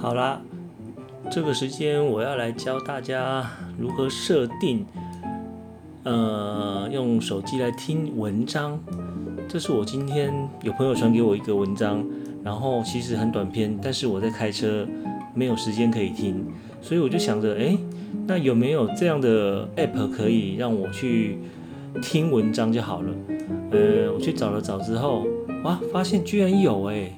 [0.00, 0.40] 好啦，
[1.30, 3.46] 这个时间我要来教大家
[3.78, 4.86] 如何设定，
[6.04, 8.80] 呃，用手机来听文章。
[9.46, 10.32] 这是我今天
[10.62, 12.02] 有朋友传给我一个文章，
[12.42, 14.88] 然后其实很短篇，但是我在开车
[15.34, 16.46] 没有时间可以听，
[16.80, 17.76] 所以我就想着，哎，
[18.26, 21.38] 那有没有这样的 app 可以让我去
[22.00, 23.12] 听文章就好了？
[23.70, 25.26] 呃，我去找了找之后，
[25.62, 27.12] 哇，发现居然有哎，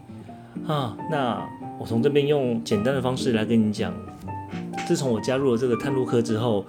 [0.67, 1.49] 啊，那
[1.83, 3.93] 我从这边用简单的方式来跟你讲。
[4.87, 6.65] 自从我加入了这个探路课之后，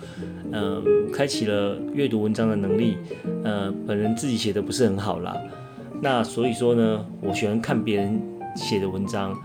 [0.52, 2.98] 嗯，开启了阅读文章的能力。
[3.44, 5.38] 呃，本人自己写的不是很好啦，
[6.02, 8.20] 那所以说呢，我喜欢看别人
[8.55, 9.38] 写的文章。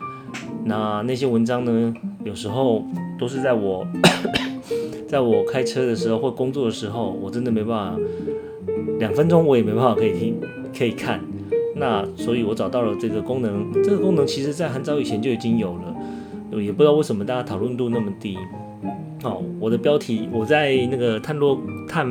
[0.64, 1.92] 那那些文章呢，
[2.24, 2.82] 有时候
[3.18, 3.86] 都是在我
[5.06, 8.00] 在我开车的时候或工作的时候，我真的没办法，
[8.98, 10.40] 两分钟我也没办法可以听
[10.74, 11.20] 可以看。
[11.78, 15.94] 那所以我找到了这个功能，这个功能其实在很早以前就已经有了。
[16.60, 18.36] 也不知道为什么大家讨论度那么低。
[19.22, 22.06] 哦，我的标题我在那个探路探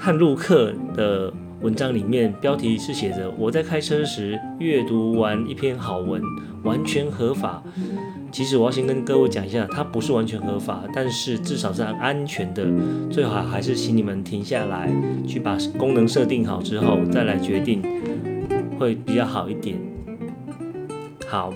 [0.00, 6.22] 探路课的文章里面，标题是写着我在开车时阅读完一篇好文，
[6.62, 7.62] 完全合法。
[8.30, 12.66] 其实我要先跟各位讲一下，它不是完全合法，但是至少是很安全的。
[13.10, 14.90] 最好还是请你们停下来，
[15.26, 17.82] 去把功能设定好之后再来决定，
[18.82, 19.78] 会比较好一点。
[21.26, 21.52] 好。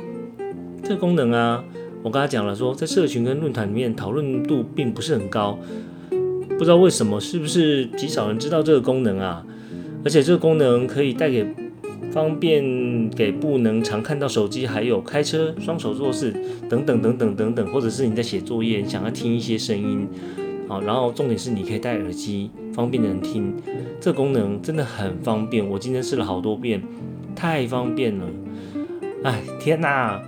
[0.82, 1.64] 这个功能啊，
[2.04, 5.58] 我刚才讲了，说在社群跟论坛里面讨论度并不是很高，
[6.56, 9.44] 不知道为什么，是不是极少人知道这个功能啊？
[10.04, 11.44] 而且这个功能可以带给
[12.12, 16.32] 方便给不能常看到手机，还有开车双手做事
[16.68, 20.06] 等等等等等等，或者是你在写作业想要听一些声音，
[20.68, 23.54] 好，然后重点是你可以戴耳机，方便的人听。
[24.00, 26.82] 这功能真的很方便，我今天试了好多遍，
[27.34, 28.24] 太方便了。
[29.24, 30.20] 哎，天哪！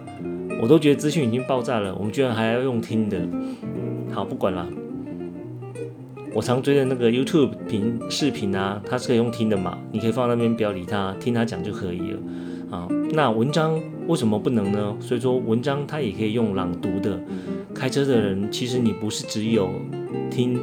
[0.61, 3.21] 我都觉得资讯已经爆炸了，我们居然还要用听的。
[4.11, 4.67] 好，不管了。
[6.35, 9.79] 我常追的那个 YouTube 频视频啊，它是可以用听的嘛？
[9.93, 12.19] 你可以放那边，不要理它，听它讲就可以了。
[12.71, 14.97] 啊，那文章为什么不能呢？
[15.01, 17.21] 所以说文章它也可以用朗读的。
[17.75, 19.71] 开车的人，其实你不是只有
[20.31, 20.59] 听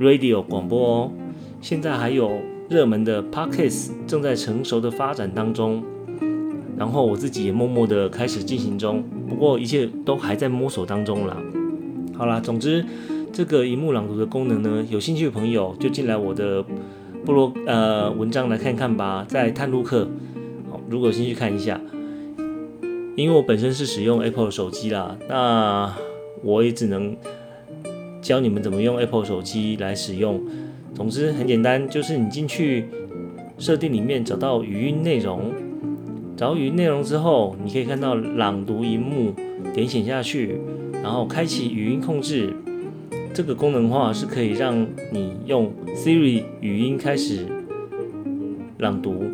[0.00, 1.12] radio 广播哦，
[1.60, 5.84] 现在还有热门的 Podcast 正在成熟的发展当中。
[6.78, 11.36] 然后我自己也默默的开始进行中，不过一切都还在摸索当中啦。
[12.16, 12.84] 好啦，总之
[13.30, 16.64] 这个荧幕朗读的功能呢，有兴趣的朋友就进来我的
[17.24, 20.08] 部落呃文章来看看吧，在探路课，
[20.70, 21.78] 好，如果有兴趣看一下，
[23.14, 25.94] 因为我本身是使用 Apple 手机啦，那
[26.42, 27.16] 我也只能
[28.22, 30.40] 教你们怎么用 Apple 手机来使用。
[30.94, 32.86] 总之很简单，就是你进去
[33.58, 35.52] 设定里面找到语音内容。
[36.36, 39.34] 找语音内容之后，你可以看到朗读荧幕，
[39.74, 40.58] 点选下去，
[41.02, 42.54] 然后开启语音控制。
[43.34, 47.46] 这个功能的话是可以让你用 Siri 语音开始
[48.78, 49.24] 朗读。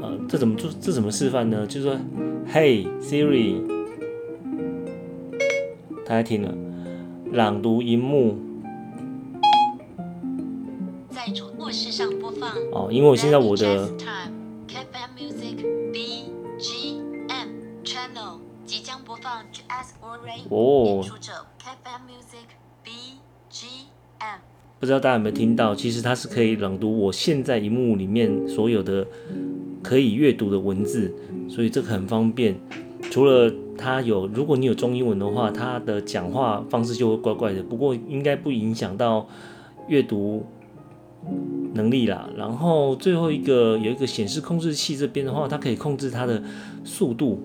[0.00, 0.70] 呃，这怎么做？
[0.80, 1.66] 这怎么示范呢？
[1.66, 1.96] 就是说
[2.48, 3.60] ，Hey Siri，
[6.04, 6.54] 大家听了，
[7.32, 8.36] 朗读荧幕，
[11.10, 12.50] 在主卧室上播放。
[12.72, 13.90] 哦，因为我现在我的。
[20.48, 21.04] 哦，
[24.78, 25.74] 不知道大家有没有听到？
[25.74, 29.06] 其实它是可以朗读我现在荧幕里面所有的
[29.82, 31.14] 可以阅读的文字，
[31.52, 32.58] 所以这个很方便。
[33.10, 39.28] 除了它有，如果你有中英文的话，它的讲话方式就会怪怪的，不过应该不影响到
[39.86, 40.46] 阅读
[41.74, 42.30] 能力啦。
[42.36, 46.42] 然后最后一个有一个显示控制器这边的话，它可以控制它的
[46.84, 47.38] 速度，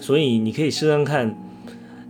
[0.00, 1.36] 所以你可以试试看。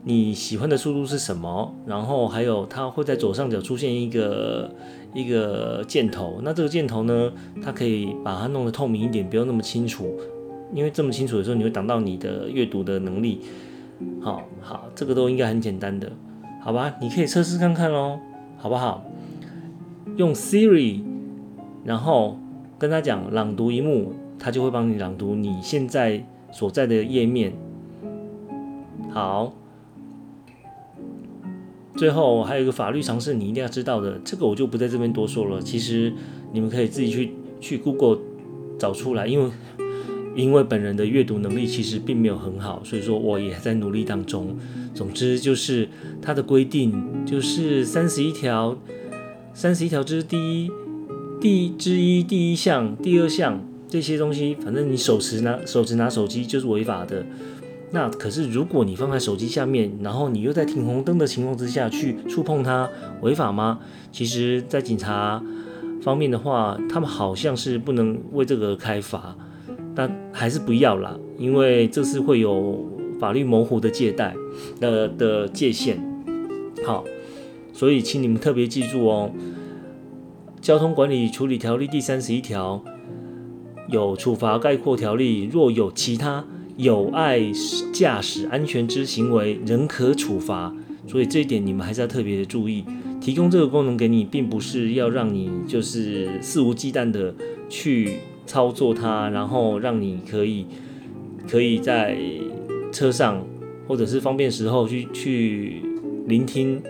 [0.06, 1.74] 你喜欢的速度是什么？
[1.86, 4.70] 然后还有它会在左上角出现一个
[5.14, 10.14] 一个箭头，那这个箭头呢，它可以把它弄得透明一点，不要那么清楚，
[10.74, 13.40] 因为这么清楚的时候，你会挡到你的阅读的能力。
[14.20, 16.10] 好好，这个都应该很简单的，
[16.60, 16.96] 好吧？
[17.00, 18.18] 你可以测试看看喽，
[18.58, 19.04] 好不好？
[20.16, 21.00] 用 Siri，
[21.84, 22.38] 然后
[22.78, 27.52] 跟他讲朗读一幕，他就会帮你朗读你现在所在的页面。
[29.10, 29.54] 好。
[31.96, 35.62] 最后还有一个法律常识，你一定要知道的，这个我就不在这边多说了。
[35.62, 36.12] 其实
[36.50, 38.18] 你们可以自己去去 Google
[38.76, 39.48] 找出来，因为
[40.34, 44.56] 因为本人的阅读能力其实并没有很好，所以说我也在努力当中。
[44.94, 45.88] 总之就是
[46.20, 48.76] 它的规定就是三十一条，
[49.52, 50.70] 三十一条之第一
[51.40, 57.24] 第之一第一项、第二项这些东西，反正你手持拿手持拿手机就是违法的。
[57.90, 62.90] 那可是如果你放在手机下面，然后你又在停红灯的情况之下去触碰它，
[63.20, 63.78] 违法吗？
[64.10, 65.40] 其实，在警察
[66.02, 69.36] 方面的话，他们好像是不能为这个开罚，
[69.94, 72.84] 但还是不要啦，因为这是会有
[73.20, 74.34] 法律模糊的借贷
[74.80, 75.98] 的的界限。
[76.84, 77.04] 好，
[77.72, 79.30] 所以请你们特别记住哦，
[80.60, 82.82] 《交通管理处理条例》第三十一条
[83.88, 86.44] 有处罚概括条例，若有其他
[86.76, 87.40] 有碍
[87.92, 90.74] 驾驶安全之行为，仍可处罚。
[91.06, 92.84] 所以这一点你们还是要特别的注意。
[93.20, 97.34] 提供这个功能给你，并不是要让你就是肆无忌惮的
[97.68, 100.66] 去操作它，然后让你可以
[101.48, 102.16] 可以在
[102.92, 103.44] 车上
[103.86, 105.82] 或者是方便时候去去
[106.26, 106.82] 聆听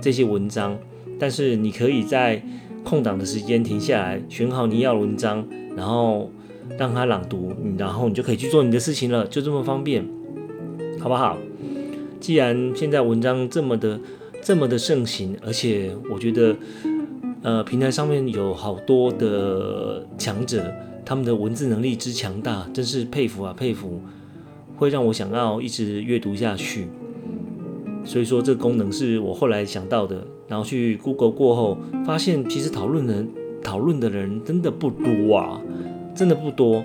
[0.00, 0.78] 这些文章。
[1.18, 2.42] 但是你可以在
[2.82, 5.46] 空档的时间停下来，选好你要的文章，
[5.76, 6.30] 然后
[6.78, 10.04] 让它朗读，然后你就可以去做你的事情了，就这么方便，
[11.00, 11.38] 好不好？
[12.20, 14.00] 既然现在文章这么的。
[14.46, 16.54] 这么的盛行，而且我觉得，
[17.42, 20.62] 呃，平台上面有好多的强者，
[21.04, 24.00] 他们的文字能力之强大，真是佩服啊佩服，
[24.76, 26.88] 会让我想要一直阅读下去。
[28.04, 33.28] 所以说，这个功能是我后来想到的，然后去 Google 过后，发现其实讨论人
[33.62, 35.60] 讨论的人真的不多啊，
[36.14, 36.84] 真的不多。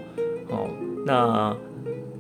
[0.50, 0.70] 哦，
[1.06, 1.56] 那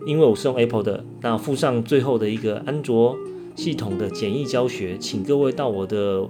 [0.06, 3.18] 因为我是用 Apple 的，那附上最后的一个安卓。
[3.56, 6.26] 系统的简易教学，请各位到我的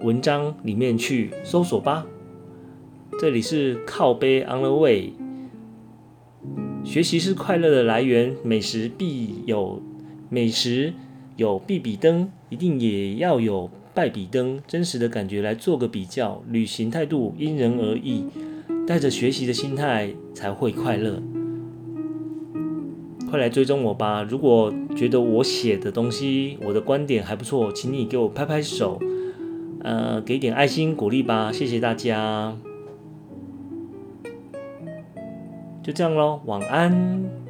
[0.00, 2.04] 文章里面去搜索吧。
[3.20, 5.12] 这里是靠背 On the Way，
[6.84, 9.80] 学习是快乐的来源，美食必有
[10.28, 10.92] 美食
[11.36, 16.42] 有必比登，一定也要有败比登，真实的感觉来做个比较。
[16.50, 18.24] 旅行态度因人而异，
[18.86, 21.22] 带着学习的心态才会快乐。
[23.30, 24.22] 快来追踪我吧！
[24.22, 29.00] 如果觉得我写的东西、我的观点还不错，请你给我拍拍手，
[29.80, 31.50] 呃，给点爱心鼓励吧！
[31.50, 32.56] 谢谢大家，
[35.84, 37.43] 就这样喽，晚安。